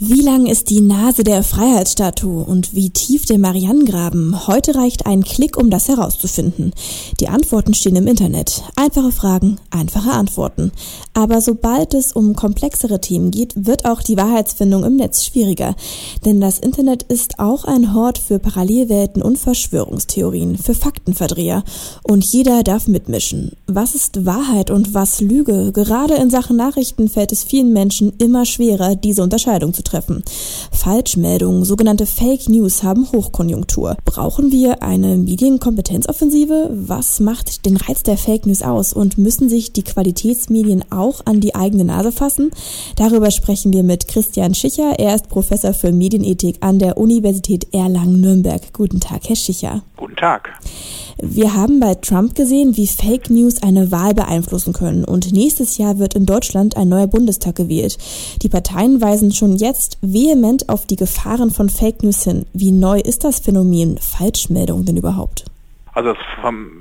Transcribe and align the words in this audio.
Wie 0.00 0.20
lang 0.20 0.46
ist 0.46 0.70
die 0.70 0.80
Nase 0.80 1.24
der 1.24 1.42
Freiheitsstatue 1.42 2.44
und 2.44 2.72
wie 2.72 2.90
tief 2.90 3.24
der 3.24 3.36
Marianengraben? 3.36 4.46
Heute 4.46 4.76
reicht 4.76 5.06
ein 5.06 5.24
Klick, 5.24 5.56
um 5.56 5.70
das 5.70 5.88
herauszufinden. 5.88 6.72
Die 7.18 7.26
Antworten 7.26 7.74
stehen 7.74 7.96
im 7.96 8.06
Internet. 8.06 8.62
Einfache 8.76 9.10
Fragen, 9.10 9.56
einfache 9.72 10.12
Antworten. 10.12 10.70
Aber 11.14 11.40
sobald 11.40 11.94
es 11.94 12.12
um 12.12 12.36
komplexere 12.36 13.00
Themen 13.00 13.32
geht, 13.32 13.66
wird 13.66 13.86
auch 13.86 14.00
die 14.00 14.16
Wahrheitsfindung 14.16 14.84
im 14.84 14.94
Netz 14.94 15.24
schwieriger. 15.24 15.74
Denn 16.24 16.40
das 16.40 16.60
Internet 16.60 17.02
ist 17.02 17.40
auch 17.40 17.64
ein 17.64 17.92
Hort 17.92 18.18
für 18.18 18.38
Parallelwelten 18.38 19.20
und 19.20 19.36
Verschwörungstheorien, 19.36 20.58
für 20.58 20.74
Faktenverdreher. 20.74 21.64
Und 22.04 22.24
jeder 22.24 22.62
darf 22.62 22.86
mitmischen. 22.86 23.50
Was 23.66 23.96
ist 23.96 24.24
Wahrheit 24.24 24.70
und 24.70 24.94
was 24.94 25.20
Lüge? 25.20 25.72
Gerade 25.72 26.14
in 26.14 26.30
Sachen 26.30 26.56
Nachrichten 26.56 27.08
fällt 27.08 27.32
es 27.32 27.42
vielen 27.42 27.72
Menschen 27.72 28.12
immer 28.18 28.44
schwerer, 28.44 28.94
diese 28.94 29.24
Unterscheidung 29.24 29.74
zu 29.74 29.82
treffen. 29.88 30.22
Falschmeldungen, 30.72 31.64
sogenannte 31.64 32.06
Fake 32.06 32.48
News 32.48 32.82
haben 32.82 33.10
Hochkonjunktur. 33.12 33.96
Brauchen 34.04 34.52
wir 34.52 34.82
eine 34.82 35.16
Medienkompetenzoffensive? 35.16 36.70
Was 36.72 37.20
macht 37.20 37.66
den 37.66 37.76
Reiz 37.76 38.02
der 38.02 38.16
Fake 38.16 38.46
News 38.46 38.62
aus 38.62 38.92
und 38.92 39.18
müssen 39.18 39.48
sich 39.48 39.72
die 39.72 39.82
Qualitätsmedien 39.82 40.84
auch 40.90 41.22
an 41.24 41.40
die 41.40 41.54
eigene 41.54 41.84
Nase 41.84 42.12
fassen? 42.12 42.50
Darüber 42.96 43.30
sprechen 43.30 43.72
wir 43.72 43.82
mit 43.82 44.08
Christian 44.08 44.54
Schicher. 44.54 44.98
Er 44.98 45.14
ist 45.14 45.28
Professor 45.28 45.74
für 45.74 45.92
Medienethik 45.92 46.58
an 46.60 46.78
der 46.78 46.96
Universität 46.96 47.72
Erlangen-Nürnberg. 47.72 48.72
Guten 48.72 49.00
Tag, 49.00 49.28
Herr 49.28 49.36
Schicher. 49.36 49.82
Guten 49.96 50.16
Tag. 50.16 50.50
Wir 51.20 51.54
haben 51.54 51.80
bei 51.80 51.96
Trump 51.96 52.36
gesehen, 52.36 52.76
wie 52.76 52.86
Fake 52.86 53.28
News 53.28 53.60
eine 53.60 53.90
Wahl 53.90 54.14
beeinflussen 54.14 54.72
können. 54.72 55.04
Und 55.04 55.32
nächstes 55.32 55.76
Jahr 55.76 55.98
wird 55.98 56.14
in 56.14 56.26
Deutschland 56.26 56.76
ein 56.76 56.88
neuer 56.88 57.08
Bundestag 57.08 57.56
gewählt. 57.56 57.98
Die 58.42 58.48
Parteien 58.48 59.00
weisen 59.00 59.32
schon 59.32 59.56
jetzt 59.56 59.77
vehement 60.00 60.68
auf 60.68 60.86
die 60.86 60.96
Gefahren 60.96 61.50
von 61.50 61.68
Fake 61.68 62.02
News 62.02 62.24
hin. 62.24 62.46
Wie 62.52 62.72
neu 62.72 62.98
ist 63.00 63.24
das 63.24 63.40
Phänomen 63.40 63.98
Falschmeldung 63.98 64.84
denn 64.84 64.96
überhaupt? 64.96 65.44
Also 65.98 66.12
das 66.12 66.22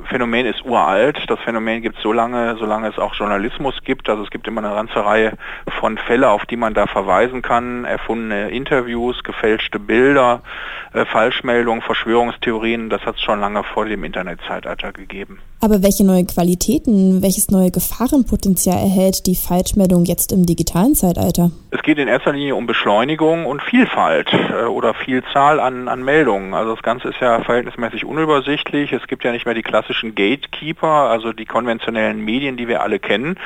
Phänomen 0.09 0.45
ist 0.45 0.63
uralt. 0.63 1.17
Das 1.27 1.39
Phänomen 1.39 1.81
gibt 1.81 1.97
es 1.97 2.03
so 2.03 2.13
lange, 2.13 2.55
solange 2.59 2.87
es 2.87 2.99
auch 2.99 3.15
Journalismus 3.15 3.73
gibt. 3.83 4.09
Also 4.09 4.21
es 4.21 4.29
gibt 4.29 4.47
immer 4.47 4.63
eine 4.63 4.75
ganze 4.75 5.03
Reihe 5.03 5.33
von 5.79 5.97
Fällen, 5.97 6.25
auf 6.25 6.45
die 6.45 6.55
man 6.55 6.75
da 6.75 6.85
verweisen 6.85 7.41
kann. 7.41 7.83
Erfundene 7.85 8.49
Interviews, 8.49 9.23
gefälschte 9.23 9.79
Bilder, 9.79 10.41
äh, 10.93 11.03
Falschmeldungen, 11.05 11.81
Verschwörungstheorien. 11.81 12.91
Das 12.91 13.01
hat 13.07 13.15
es 13.15 13.21
schon 13.21 13.39
lange 13.39 13.63
vor 13.63 13.85
dem 13.85 14.03
Internetzeitalter 14.03 14.91
gegeben. 14.91 15.39
Aber 15.59 15.81
welche 15.81 16.05
neue 16.05 16.23
Qualitäten, 16.23 17.23
welches 17.23 17.49
neue 17.49 17.71
Gefahrenpotenzial 17.71 18.77
erhält 18.77 19.25
die 19.25 19.35
Falschmeldung 19.35 20.05
jetzt 20.05 20.31
im 20.31 20.45
digitalen 20.45 20.93
Zeitalter? 20.93 21.49
Es 21.71 21.81
geht 21.81 21.97
in 21.97 22.07
erster 22.07 22.31
Linie 22.31 22.55
um 22.55 22.67
Beschleunigung 22.67 23.47
und 23.47 23.63
Vielfalt 23.63 24.31
äh, 24.33 24.65
oder 24.65 24.93
Vielzahl 24.93 25.59
an, 25.59 25.87
an 25.87 26.03
Meldungen. 26.03 26.53
Also 26.53 26.75
das 26.75 26.83
Ganze 26.83 27.09
ist 27.09 27.19
ja 27.19 27.41
verhältnismäßig 27.41 28.05
unübersichtlich. 28.05 28.93
Es 28.93 29.07
gibt 29.07 29.23
ja 29.23 29.31
nicht 29.31 29.45
mehr 29.45 29.55
die 29.55 29.63
klassischen 29.63 30.13
Gatekeeper, 30.13 30.87
also 30.87 31.33
die 31.33 31.45
konventionellen 31.45 32.23
Medien, 32.23 32.55
die 32.55 32.67
wir 32.67 32.83
alle 32.83 32.99
kennen, 32.99 33.39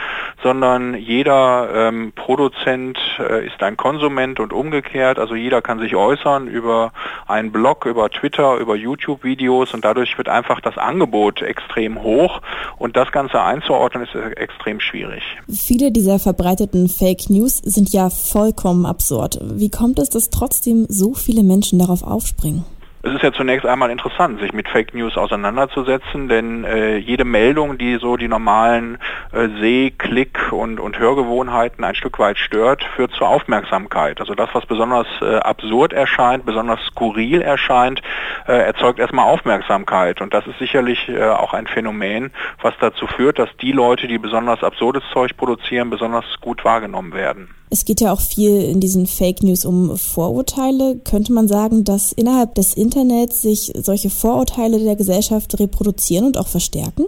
sondern 0.43 0.95
jeder 0.95 1.69
ähm, 1.73 2.11
Produzent 2.13 2.99
äh, 3.19 3.47
ist 3.47 3.63
ein 3.63 3.77
Konsument 3.77 4.41
und 4.41 4.51
umgekehrt. 4.51 5.17
Also 5.17 5.35
jeder 5.35 5.61
kann 5.61 5.79
sich 5.79 5.95
äußern 5.95 6.47
über 6.47 6.91
einen 7.25 7.53
Blog, 7.53 7.85
über 7.85 8.09
Twitter, 8.09 8.57
über 8.57 8.75
YouTube-Videos 8.75 9.73
und 9.73 9.85
dadurch 9.85 10.17
wird 10.17 10.27
einfach 10.27 10.59
das 10.59 10.77
Angebot 10.77 11.41
extrem 11.41 12.00
hoch 12.01 12.41
und 12.77 12.97
das 12.97 13.11
Ganze 13.11 13.41
einzuordnen 13.41 14.03
ist 14.03 14.15
äh, 14.15 14.31
extrem 14.31 14.79
schwierig. 14.79 15.23
Viele 15.49 15.91
dieser 15.91 16.19
verbreiteten 16.19 16.89
Fake 16.89 17.29
News 17.29 17.57
sind 17.57 17.93
ja 17.93 18.09
vollkommen 18.09 18.85
absurd. 18.85 19.39
Wie 19.41 19.69
kommt 19.69 19.99
es, 19.99 20.09
dass 20.09 20.29
trotzdem 20.29 20.85
so 20.89 21.13
viele 21.13 21.43
Menschen 21.43 21.79
darauf 21.79 22.03
aufspringen? 22.03 22.65
Es 23.03 23.13
ist 23.13 23.23
ja 23.23 23.33
zunächst 23.33 23.65
einmal 23.65 23.89
interessant, 23.89 24.39
sich 24.39 24.53
mit 24.53 24.69
Fake 24.69 24.93
News 24.93 25.17
auseinanderzusetzen, 25.17 26.27
denn 26.27 26.63
äh, 26.63 26.97
jede 26.97 27.25
Meldung, 27.25 27.79
die 27.79 27.95
so 27.95 28.15
die 28.15 28.27
normalen 28.27 28.99
äh, 29.31 29.47
Seh-, 29.59 29.89
Klick- 29.89 30.51
und, 30.51 30.79
und 30.79 30.99
Hörgewohnheiten 30.99 31.83
ein 31.83 31.95
Stück 31.95 32.19
weit 32.19 32.37
stört, 32.37 32.83
führt 32.95 33.11
zur 33.13 33.27
Aufmerksamkeit. 33.27 34.19
Also 34.19 34.35
das, 34.35 34.49
was 34.53 34.67
besonders 34.67 35.07
äh, 35.19 35.37
absurd 35.37 35.93
erscheint, 35.93 36.45
besonders 36.45 36.79
skurril 36.85 37.41
erscheint, 37.41 38.03
äh, 38.47 38.53
erzeugt 38.53 38.99
erstmal 38.99 39.25
Aufmerksamkeit. 39.25 40.21
Und 40.21 40.35
das 40.35 40.45
ist 40.45 40.59
sicherlich 40.59 41.09
äh, 41.09 41.23
auch 41.23 41.55
ein 41.55 41.65
Phänomen, 41.65 42.31
was 42.61 42.75
dazu 42.79 43.07
führt, 43.07 43.39
dass 43.39 43.49
die 43.61 43.71
Leute, 43.71 44.07
die 44.07 44.19
besonders 44.19 44.63
absurdes 44.63 45.03
Zeug 45.11 45.35
produzieren, 45.37 45.89
besonders 45.89 46.25
gut 46.39 46.63
wahrgenommen 46.63 47.13
werden. 47.13 47.49
Es 47.73 47.85
geht 47.85 48.01
ja 48.01 48.11
auch 48.11 48.19
viel 48.19 48.61
in 48.63 48.81
diesen 48.81 49.07
Fake 49.07 49.43
News 49.43 49.63
um 49.63 49.97
Vorurteile. 49.97 50.97
Könnte 50.97 51.31
man 51.31 51.47
sagen, 51.47 51.85
dass 51.85 52.11
innerhalb 52.11 52.53
des 52.55 52.73
Internets 52.73 53.41
sich 53.41 53.71
solche 53.81 54.09
Vorurteile 54.09 54.77
der 54.77 54.97
Gesellschaft 54.97 55.57
reproduzieren 55.57 56.25
und 56.25 56.37
auch 56.37 56.49
verstärken? 56.49 57.05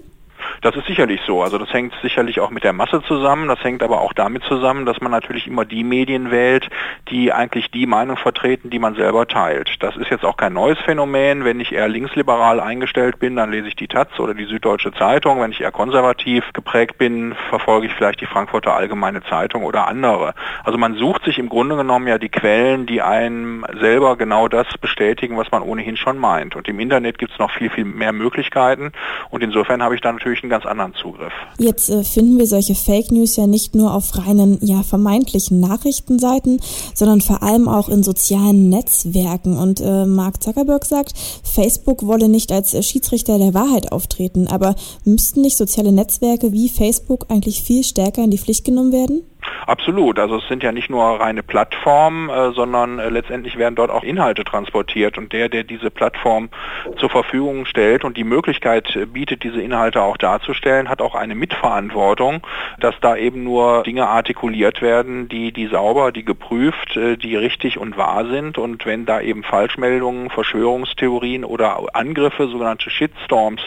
Das 0.64 0.78
ist 0.78 0.88
sicherlich 0.88 1.20
so. 1.28 1.44
Also 1.44 1.58
das 1.58 1.74
hängt 1.74 1.94
sicherlich 2.02 2.40
auch 2.40 2.50
mit 2.50 2.64
der 2.64 2.72
Masse 2.72 3.04
zusammen. 3.04 3.50
Das 3.50 3.62
hängt 3.66 3.84
aber 3.84 4.00
auch 4.00 4.14
damit 4.14 4.44
zusammen, 4.44 4.86
dass 4.86 5.02
man 5.02 5.12
natürlich 5.12 5.46
immer 5.46 5.66
die 5.66 5.84
Medien 5.84 6.32
wählt, 6.32 6.70
die 7.10 7.34
eigentlich 7.34 7.70
die 7.70 7.86
Meinung 7.86 8.16
vertreten, 8.16 8.70
die 8.70 8.80
man 8.80 8.96
selber 8.96 9.28
teilt. 9.28 9.84
Das 9.84 9.98
ist 9.98 10.10
jetzt 10.10 10.24
auch 10.24 10.38
kein 10.38 10.54
neues 10.54 10.80
Phänomen. 10.80 11.44
Wenn 11.44 11.60
ich 11.60 11.74
eher 11.74 11.90
linksliberal 11.90 12.62
eingestellt 12.62 13.20
bin, 13.20 13.36
dann 13.36 13.52
lese 13.52 13.68
ich 13.68 13.76
die 13.76 13.90
Taz 13.90 14.18
oder 14.20 14.34
die 14.34 14.46
Süddeutsche 14.46 14.94
Zeitung. 14.94 15.42
Wenn 15.42 15.52
ich 15.52 15.60
eher 15.60 15.72
konservativ 15.74 16.46
geprägt 16.54 16.98
bin, 16.98 17.36
verfolge 17.50 17.88
ich 17.88 17.94
vielleicht 17.94 18.22
die 18.22 18.26
Frankfurter 18.26 18.74
Allgemeine 18.74 19.22
Zeitung 19.24 19.66
oder 19.66 19.88
andere. 19.88 20.34
Also 20.64 20.78
man 20.78 20.96
sucht 20.96 21.26
sich 21.26 21.40
im 21.40 21.50
Grunde 21.50 21.76
genommen 21.76 22.08
ja 22.08 22.18
die 22.18 22.30
Quellen, 22.30 22.86
die 22.86 23.02
einem 23.02 23.66
selber 23.82 24.16
genau 24.16 24.48
das 24.48 24.68
bestätigen, 24.80 25.36
was 25.36 25.52
man 25.52 25.62
ohnehin 25.62 25.98
schon 25.98 26.18
meint. 26.18 26.56
Und 26.56 26.70
im 26.70 26.80
Internet 26.80 27.18
gibt 27.18 27.34
es 27.34 27.40
noch 27.40 27.52
viel, 27.52 27.70
viel 27.70 27.84
mehr 27.84 28.14
Möglichkeiten. 28.14 28.94
Und 29.30 29.44
insofern 29.44 29.84
habe 29.84 29.96
ich 29.96 30.00
da 30.00 30.14
natürlich 30.14 30.42
einen 30.42 30.53
ganz 30.54 30.66
anderen 30.68 30.94
Zugriff. 31.02 31.34
Jetzt 31.58 31.90
äh, 31.90 32.04
finden 32.04 32.38
wir 32.38 32.46
solche 32.46 32.76
Fake 32.76 33.12
News 33.12 33.36
ja 33.38 33.48
nicht 33.48 33.74
nur 33.74 33.92
auf 33.92 34.16
reinen, 34.16 34.60
ja, 34.62 34.84
vermeintlichen 34.84 35.60
Nachrichtenseiten, 35.60 36.62
sondern 36.94 37.22
vor 37.22 37.42
allem 37.42 37.68
auch 37.68 37.90
in 37.90 38.04
sozialen 38.04 38.70
Netzwerken. 38.70 39.58
Und 39.58 39.82
äh, 39.82 40.06
Mark 40.06 40.44
Zuckerberg 40.44 40.86
sagt, 40.86 41.14
Facebook 41.44 42.06
wolle 42.06 42.30
nicht 42.30 42.52
als 42.52 42.76
äh, 42.76 42.84
Schiedsrichter 42.84 43.40
der 43.40 43.56
Wahrheit 43.56 43.92
auftreten. 43.92 44.48
Aber 44.48 44.76
müssten 45.06 45.42
nicht 45.42 45.58
soziale 45.58 45.92
Netzwerke 45.92 46.52
wie 46.52 46.70
Facebook 46.70 47.26
eigentlich 47.30 47.64
viel 47.64 47.84
stärker 47.84 48.24
in 48.24 48.30
die 48.30 48.38
Pflicht 48.38 48.64
genommen 48.64 48.92
werden? 48.92 49.24
Absolut. 49.66 50.20
Also 50.20 50.38
es 50.38 50.48
sind 50.48 50.64
ja 50.64 50.72
nicht 50.72 50.90
nur 50.90 51.04
reine 51.20 51.44
Plattformen, 51.44 52.30
äh, 52.30 52.52
sondern 52.52 53.00
äh, 53.00 53.10
letztendlich 53.10 53.58
werden 53.58 53.76
dort 53.76 53.92
auch 53.92 54.04
Inhalte 54.04 54.44
transportiert. 54.44 55.18
Und 55.18 55.34
der, 55.34 55.50
der 55.50 55.64
diese 55.64 55.90
Plattform 55.90 56.50
zur 56.98 57.10
Verfügung 57.10 57.66
stellt 57.66 58.04
und 58.04 58.18
die 58.18 58.24
Möglichkeit 58.24 58.96
äh, 58.96 59.06
bietet, 59.06 59.44
diese 59.44 59.62
Inhalte 59.62 60.02
auch 60.02 60.18
darzustellen, 60.18 60.90
hat 60.90 61.02
auch 61.02 61.16
eine 61.16 61.36
Mitverantwortung, 61.36 62.46
dass 62.80 62.96
da 63.02 63.16
eben 63.16 63.44
nur 63.44 63.84
Dinge 63.84 64.08
artikuliert 64.08 64.82
werden, 64.82 65.30
die, 65.30 65.52
die 65.52 65.68
sauber, 65.68 66.12
die 66.12 66.26
geprüft, 66.26 66.98
äh, 66.98 67.18
die 67.18 67.36
richtig 67.36 67.78
und 67.78 67.98
wahr 67.98 68.26
sind. 68.26 68.58
Und 68.58 68.86
wenn 68.86 69.06
da 69.06 69.22
eben 69.22 69.44
Falschmeldungen, 69.44 70.30
Verschwörungstheorien 70.30 71.46
oder 71.46 71.80
Angriffe, 71.94 72.48
sogenannte 72.48 72.90
Shitstorms 72.90 73.62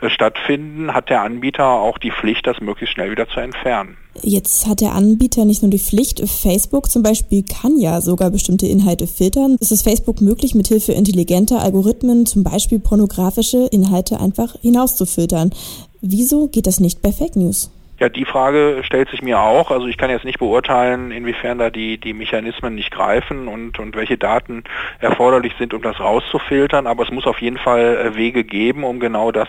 äh, 0.00 0.08
stattfinden, 0.08 0.94
hat 0.94 1.10
der 1.10 1.22
Anbieter 1.22 1.66
auch 1.66 1.98
die 1.98 2.12
Pflicht, 2.12 2.46
das 2.46 2.60
möglichst 2.60 2.94
schnell 2.94 3.10
wieder 3.10 3.28
zu 3.28 3.40
entfernen. 3.40 3.96
Jetzt 4.22 4.66
hat 4.66 4.80
der 4.80 4.94
Anbieter 4.94 5.44
nicht 5.44 5.62
nur 5.62 5.70
die 5.70 5.78
Pflicht, 5.78 6.20
Facebook 6.28 6.90
zum 6.90 7.02
Beispiel 7.02 7.42
kann 7.42 7.78
ja 7.78 8.00
sogar 8.00 8.30
bestimmte 8.30 8.66
Inhalte 8.66 9.06
filtern. 9.06 9.56
Ist 9.60 9.72
es 9.72 9.82
Facebook 9.82 10.20
möglich, 10.20 10.54
mithilfe 10.54 10.92
intelligenter 10.92 11.60
Algorithmen 11.60 12.26
zum 12.26 12.42
Beispiel 12.42 12.80
pornografische 12.80 13.66
Inhalte 13.66 14.20
einfach 14.20 14.56
hinauszufiltern? 14.60 15.52
Wieso 16.00 16.48
geht 16.48 16.66
das 16.66 16.80
nicht 16.80 17.02
bei 17.02 17.12
Fake 17.12 17.36
News? 17.36 17.70
Ja, 18.00 18.08
die 18.08 18.24
Frage 18.24 18.80
stellt 18.82 19.10
sich 19.10 19.20
mir 19.20 19.40
auch. 19.40 19.70
Also 19.70 19.86
ich 19.86 19.98
kann 19.98 20.08
jetzt 20.08 20.24
nicht 20.24 20.38
beurteilen, 20.38 21.10
inwiefern 21.10 21.58
da 21.58 21.68
die, 21.68 21.98
die 21.98 22.14
Mechanismen 22.14 22.74
nicht 22.74 22.90
greifen 22.90 23.46
und, 23.46 23.78
und 23.78 23.94
welche 23.94 24.16
Daten 24.16 24.64
erforderlich 25.00 25.52
sind, 25.58 25.74
um 25.74 25.82
das 25.82 26.00
rauszufiltern. 26.00 26.86
Aber 26.86 27.02
es 27.02 27.10
muss 27.10 27.26
auf 27.26 27.42
jeden 27.42 27.58
Fall 27.58 27.98
äh, 27.98 28.16
Wege 28.16 28.42
geben, 28.42 28.84
um 28.84 29.00
genau 29.00 29.32
das 29.32 29.48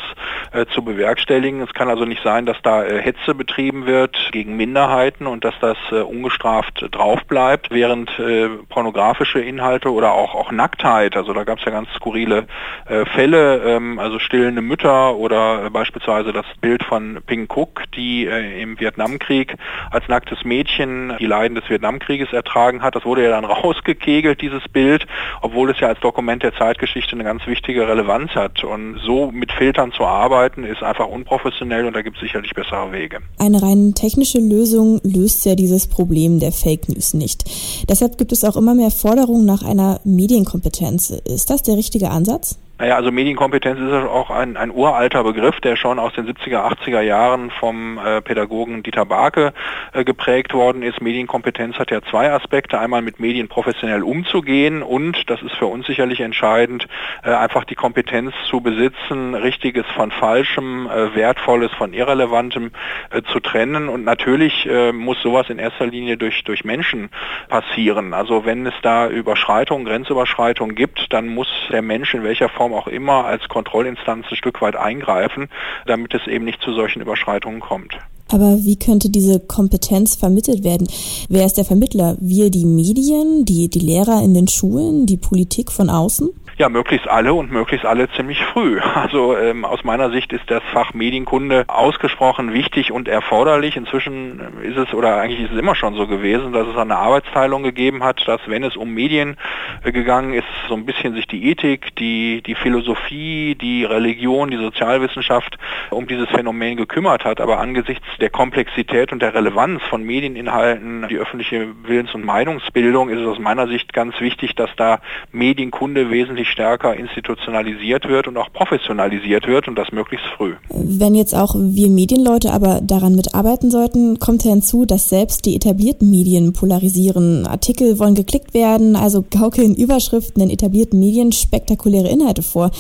äh, 0.51 0.65
zu 0.65 0.83
bewerkstelligen. 0.83 1.61
Es 1.61 1.73
kann 1.73 1.87
also 1.87 2.03
nicht 2.03 2.23
sein, 2.23 2.45
dass 2.45 2.57
da 2.61 2.83
äh, 2.83 3.01
Hetze 3.01 3.35
betrieben 3.35 3.85
wird 3.85 4.17
gegen 4.33 4.57
Minderheiten 4.57 5.27
und 5.27 5.45
dass 5.45 5.55
das 5.61 5.77
äh, 5.93 6.01
ungestraft 6.01 6.85
drauf 6.91 7.23
bleibt, 7.29 7.71
während 7.71 8.19
äh, 8.19 8.49
pornografische 8.67 9.39
Inhalte 9.39 9.93
oder 9.93 10.11
auch, 10.11 10.35
auch 10.35 10.51
Nacktheit, 10.51 11.15
also 11.15 11.31
da 11.31 11.45
gab 11.45 11.59
es 11.59 11.63
ja 11.63 11.71
ganz 11.71 11.87
skurrile 11.95 12.47
äh, 12.89 13.05
Fälle, 13.05 13.61
ähm, 13.63 13.97
also 13.97 14.19
stillende 14.19 14.61
Mütter 14.61 15.15
oder 15.15 15.69
beispielsweise 15.69 16.33
das 16.33 16.45
Bild 16.59 16.83
von 16.83 17.21
Pink 17.25 17.55
Cook, 17.55 17.83
die 17.95 18.27
im 18.41 18.79
Vietnamkrieg 18.79 19.55
als 19.89 20.07
nacktes 20.07 20.43
Mädchen 20.43 21.13
die 21.19 21.25
Leiden 21.25 21.55
des 21.55 21.69
Vietnamkrieges 21.69 22.33
ertragen 22.33 22.81
hat. 22.81 22.95
Das 22.95 23.05
wurde 23.05 23.23
ja 23.23 23.29
dann 23.29 23.45
rausgekegelt, 23.51 24.41
dieses 24.41 24.63
Bild, 24.69 25.05
obwohl 25.41 25.71
es 25.71 25.79
ja 25.79 25.87
als 25.87 25.99
Dokument 25.99 26.43
der 26.43 26.53
Zeitgeschichte 26.55 27.13
eine 27.13 27.23
ganz 27.23 27.45
wichtige 27.47 27.87
Relevanz 27.87 28.31
hat. 28.31 28.63
Und 28.63 28.99
so 29.03 29.31
mit 29.31 29.51
Filtern 29.51 29.91
zu 29.91 30.05
arbeiten, 30.05 30.63
ist 30.63 30.83
einfach 30.83 31.07
unprofessionell 31.07 31.85
und 31.85 31.95
da 31.95 32.01
gibt 32.01 32.17
es 32.17 32.21
sicherlich 32.21 32.53
bessere 32.53 32.91
Wege. 32.91 33.19
Eine 33.39 33.61
rein 33.61 33.93
technische 33.95 34.39
Lösung 34.39 34.99
löst 35.03 35.45
ja 35.45 35.55
dieses 35.55 35.87
Problem 35.87 36.39
der 36.39 36.51
Fake 36.51 36.89
News 36.89 37.13
nicht. 37.13 37.43
Deshalb 37.89 38.17
gibt 38.17 38.31
es 38.31 38.43
auch 38.43 38.55
immer 38.55 38.75
mehr 38.75 38.91
Forderungen 38.91 39.45
nach 39.45 39.63
einer 39.63 39.99
Medienkompetenz. 40.03 41.09
Ist 41.09 41.49
das 41.49 41.63
der 41.63 41.77
richtige 41.77 42.09
Ansatz? 42.09 42.57
Naja, 42.81 42.95
also 42.95 43.11
Medienkompetenz 43.11 43.79
ist 43.79 43.93
auch 43.93 44.31
ein, 44.31 44.57
ein 44.57 44.71
uralter 44.71 45.23
Begriff, 45.23 45.59
der 45.59 45.75
schon 45.75 45.99
aus 45.99 46.13
den 46.13 46.25
70er, 46.25 46.67
80er 46.79 47.01
Jahren 47.01 47.51
vom 47.51 47.99
äh, 47.99 48.23
Pädagogen 48.23 48.81
Dieter 48.81 49.05
Barke 49.05 49.53
äh, 49.93 50.03
geprägt 50.03 50.55
worden 50.55 50.81
ist. 50.81 50.99
Medienkompetenz 50.99 51.77
hat 51.77 51.91
ja 51.91 52.01
zwei 52.01 52.31
Aspekte. 52.31 52.79
Einmal 52.79 53.03
mit 53.03 53.19
Medien 53.19 53.49
professionell 53.49 54.01
umzugehen 54.01 54.81
und, 54.81 55.29
das 55.29 55.43
ist 55.43 55.53
für 55.57 55.67
uns 55.67 55.85
sicherlich 55.85 56.21
entscheidend, 56.21 56.87
äh, 57.23 57.29
einfach 57.29 57.65
die 57.65 57.75
Kompetenz 57.75 58.33
zu 58.49 58.61
besitzen, 58.61 59.35
Richtiges 59.35 59.85
von 59.95 60.09
Falschem, 60.09 60.87
äh, 60.87 61.13
Wertvolles 61.13 61.71
von 61.73 61.93
Irrelevantem 61.93 62.71
äh, 63.11 63.21
zu 63.31 63.41
trennen. 63.41 63.89
Und 63.89 64.05
natürlich 64.05 64.65
äh, 64.65 64.91
muss 64.91 65.21
sowas 65.21 65.51
in 65.51 65.59
erster 65.59 65.85
Linie 65.85 66.17
durch, 66.17 66.43
durch 66.45 66.63
Menschen 66.63 67.11
passieren. 67.47 68.15
Also 68.15 68.43
wenn 68.43 68.65
es 68.65 68.73
da 68.81 69.07
Überschreitungen, 69.07 69.85
Grenzüberschreitungen 69.85 70.75
gibt, 70.75 71.13
dann 71.13 71.27
muss 71.27 71.47
der 71.69 71.83
Mensch 71.83 72.15
in 72.15 72.23
welcher 72.23 72.49
Form 72.49 72.70
Form 72.71 72.73
auch 72.73 72.87
immer 72.87 73.25
als 73.25 73.47
Kontrollinstanz 73.47 74.25
ein 74.29 74.35
Stück 74.35 74.61
weit 74.61 74.75
eingreifen, 74.75 75.49
damit 75.85 76.13
es 76.13 76.27
eben 76.27 76.45
nicht 76.45 76.61
zu 76.61 76.73
solchen 76.73 77.01
Überschreitungen 77.01 77.59
kommt. 77.59 77.97
Aber 78.29 78.59
wie 78.59 78.77
könnte 78.77 79.09
diese 79.09 79.41
Kompetenz 79.41 80.15
vermittelt 80.15 80.63
werden? 80.63 80.87
Wer 81.27 81.45
ist 81.45 81.57
der 81.57 81.65
Vermittler? 81.65 82.15
Wir, 82.21 82.49
die 82.49 82.63
Medien, 82.63 83.43
die, 83.43 83.69
die 83.69 83.79
Lehrer 83.79 84.23
in 84.23 84.33
den 84.33 84.47
Schulen, 84.47 85.05
die 85.05 85.17
Politik 85.17 85.69
von 85.69 85.89
außen? 85.89 86.29
Ja, 86.61 86.69
möglichst 86.69 87.07
alle 87.07 87.33
und 87.33 87.51
möglichst 87.51 87.87
alle 87.87 88.07
ziemlich 88.11 88.45
früh. 88.45 88.79
Also 88.93 89.35
ähm, 89.35 89.65
aus 89.65 89.83
meiner 89.83 90.11
Sicht 90.11 90.31
ist 90.31 90.43
das 90.51 90.61
Fach 90.73 90.93
Medienkunde 90.93 91.63
ausgesprochen 91.67 92.53
wichtig 92.53 92.91
und 92.91 93.07
erforderlich. 93.07 93.77
Inzwischen 93.77 94.39
ist 94.61 94.77
es 94.77 94.93
oder 94.93 95.19
eigentlich 95.19 95.41
ist 95.41 95.53
es 95.53 95.57
immer 95.57 95.73
schon 95.73 95.95
so 95.95 96.05
gewesen, 96.05 96.53
dass 96.53 96.67
es 96.67 96.77
eine 96.77 96.97
Arbeitsteilung 96.97 97.63
gegeben 97.63 98.03
hat, 98.03 98.27
dass 98.27 98.41
wenn 98.45 98.63
es 98.63 98.77
um 98.77 98.93
Medien 98.93 99.37
äh, 99.83 99.91
gegangen 99.91 100.33
ist, 100.33 100.45
so 100.67 100.75
ein 100.75 100.85
bisschen 100.85 101.15
sich 101.15 101.25
die 101.25 101.49
Ethik, 101.49 101.95
die, 101.95 102.43
die 102.43 102.53
Philosophie, 102.53 103.55
die 103.55 103.83
Religion, 103.83 104.51
die 104.51 104.57
Sozialwissenschaft 104.57 105.57
um 105.89 106.05
dieses 106.05 106.29
Phänomen 106.29 106.77
gekümmert 106.77 107.25
hat. 107.25 107.41
Aber 107.41 107.59
angesichts 107.59 108.05
der 108.19 108.29
Komplexität 108.29 109.11
und 109.11 109.23
der 109.23 109.33
Relevanz 109.33 109.81
von 109.89 110.03
Medieninhalten, 110.03 111.07
die 111.09 111.17
öffentliche 111.17 111.69
Willens- 111.87 112.13
und 112.13 112.23
Meinungsbildung, 112.23 113.09
ist 113.09 113.19
es 113.19 113.27
aus 113.27 113.39
meiner 113.39 113.67
Sicht 113.67 113.93
ganz 113.93 114.19
wichtig, 114.19 114.53
dass 114.53 114.69
da 114.75 114.99
Medienkunde 115.31 116.11
wesentlich 116.11 116.50
stärker 116.51 116.95
institutionalisiert 116.95 118.07
wird 118.07 118.27
und 118.27 118.37
auch 118.37 118.51
professionalisiert 118.53 119.47
wird 119.47 119.67
und 119.67 119.75
das 119.75 119.91
möglichst 119.91 120.25
früh. 120.37 120.55
Wenn 120.69 121.15
jetzt 121.15 121.33
auch 121.33 121.55
wir 121.57 121.89
Medienleute 121.89 122.51
aber 122.51 122.81
daran 122.81 123.15
mitarbeiten 123.15 123.71
sollten, 123.71 124.19
kommt 124.19 124.43
hinzu, 124.43 124.85
dass 124.85 125.09
selbst 125.09 125.45
die 125.45 125.55
etablierten 125.55 126.09
Medien 126.09 126.53
polarisieren. 126.53 127.47
Artikel 127.47 127.99
wollen 127.99 128.15
geklickt 128.15 128.53
werden, 128.53 128.95
also 128.95 129.23
gaukeln 129.29 129.75
Überschriften 129.75 130.41
in 130.41 130.49
etablierten 130.49 130.99
Medien 130.99 131.31
spektakuläre 131.31 132.09
Inhalte 132.09 132.43
vor. 132.43 132.71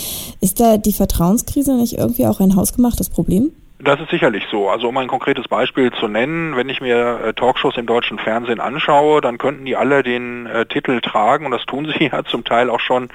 Ist 0.41 0.59
da 0.59 0.77
die 0.77 0.93
Vertrauenskrise 0.93 1.75
nicht 1.75 1.97
irgendwie 1.97 2.27
auch 2.27 2.39
ein 2.39 2.55
hausgemachtes 2.55 3.09
Problem? 3.09 3.51
Das 3.83 3.99
ist 3.99 4.11
sicherlich 4.11 4.45
so. 4.51 4.69
Also 4.69 4.89
um 4.89 4.97
ein 4.97 5.07
konkretes 5.07 5.47
Beispiel 5.47 5.91
zu 5.91 6.07
nennen, 6.07 6.55
wenn 6.55 6.69
ich 6.69 6.81
mir 6.81 7.19
äh, 7.25 7.33
Talkshows 7.33 7.77
im 7.77 7.87
deutschen 7.87 8.19
Fernsehen 8.19 8.59
anschaue, 8.59 9.21
dann 9.21 9.39
könnten 9.39 9.65
die 9.65 9.75
alle 9.75 10.03
den 10.03 10.45
äh, 10.45 10.67
Titel 10.67 11.01
tragen 11.01 11.45
und 11.45 11.51
das 11.51 11.65
tun 11.65 11.91
sie 11.91 12.05
ja 12.11 12.23
zum 12.23 12.43
Teil 12.43 12.69
auch 12.69 12.79
schon 12.79 13.09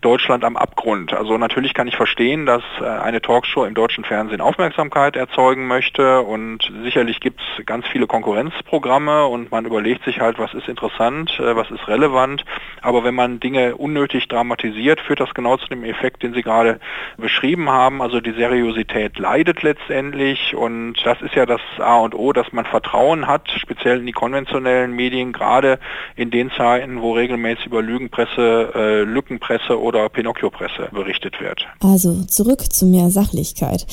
Deutschland 0.00 0.44
am 0.44 0.56
Abgrund. 0.56 1.12
Also 1.12 1.36
natürlich 1.38 1.74
kann 1.74 1.88
ich 1.88 1.96
verstehen, 1.96 2.46
dass 2.46 2.62
äh, 2.80 2.84
eine 2.84 3.20
Talkshow 3.20 3.64
im 3.64 3.74
deutschen 3.74 4.04
Fernsehen 4.04 4.40
Aufmerksamkeit 4.40 5.16
erzeugen 5.16 5.66
möchte 5.66 6.20
und 6.20 6.70
sicherlich 6.84 7.18
gibt 7.18 7.40
es 7.40 7.66
ganz 7.66 7.88
viele 7.88 8.06
Konkurrenzprogramme 8.06 9.26
und 9.26 9.50
man 9.50 9.64
überlegt 9.64 10.04
sich 10.04 10.20
halt, 10.20 10.38
was 10.38 10.54
ist 10.54 10.68
interessant, 10.68 11.36
äh, 11.40 11.56
was 11.56 11.68
ist 11.72 11.88
relevant. 11.88 12.44
Aber 12.80 13.02
wenn 13.02 13.16
man 13.16 13.40
Dinge 13.40 13.74
unnötig 13.74 14.28
dramatisiert, 14.28 15.00
führt 15.00 15.18
das 15.18 15.34
genau 15.34 15.56
zu 15.56 15.66
dem 15.66 15.82
Effekt, 15.82 16.22
den 16.22 16.32
Sie 16.32 16.42
gerade 16.42 16.78
beschrieben 17.16 17.70
haben. 17.70 18.00
Also 18.00 18.20
die 18.20 18.32
Seriosität 18.32 19.18
leidet 19.18 19.62
letztendlich 19.62 20.11
letztendlich. 20.12 20.54
Und 20.54 20.94
das 21.04 21.20
ist 21.22 21.34
ja 21.34 21.46
das 21.46 21.60
A 21.78 22.00
und 22.00 22.14
O, 22.14 22.32
dass 22.32 22.52
man 22.52 22.64
Vertrauen 22.64 23.26
hat, 23.26 23.48
speziell 23.56 24.00
in 24.00 24.06
die 24.06 24.12
konventionellen 24.12 24.92
Medien, 24.92 25.32
gerade 25.32 25.78
in 26.16 26.30
den 26.30 26.50
Zeiten, 26.56 27.00
wo 27.00 27.12
regelmäßig 27.12 27.66
über 27.66 27.82
Lügenpresse, 27.82 28.72
äh, 28.74 29.02
Lückenpresse 29.02 29.80
oder 29.80 30.08
Pinocchio-Presse 30.08 30.88
berichtet 30.92 31.40
wird. 31.40 31.66
Also 31.80 32.22
zurück 32.24 32.72
zu 32.72 32.86
mehr 32.86 33.10
Sachlichkeit. 33.10 33.86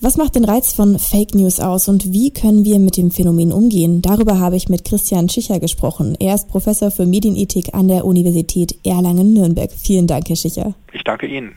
Was 0.00 0.16
macht 0.16 0.34
den 0.34 0.44
Reiz 0.44 0.72
von 0.72 0.98
Fake 0.98 1.34
News 1.34 1.60
aus 1.60 1.88
und 1.88 2.12
wie 2.12 2.32
können 2.32 2.64
wir 2.64 2.78
mit 2.78 2.96
dem 2.96 3.10
Phänomen 3.10 3.52
umgehen? 3.52 4.02
Darüber 4.02 4.38
habe 4.38 4.56
ich 4.56 4.68
mit 4.68 4.84
Christian 4.84 5.28
Schicher 5.28 5.60
gesprochen. 5.60 6.16
Er 6.18 6.34
ist 6.34 6.48
Professor 6.48 6.90
für 6.90 7.06
Medienethik 7.06 7.74
an 7.74 7.88
der 7.88 8.04
Universität 8.04 8.74
Erlangen-Nürnberg. 8.84 9.70
Vielen 9.72 10.06
Dank, 10.06 10.28
Herr 10.28 10.36
Schicher. 10.36 10.74
Ich 10.92 11.04
danke 11.04 11.26
Ihnen. 11.26 11.56